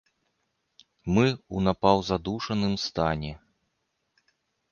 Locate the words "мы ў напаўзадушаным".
1.17-2.73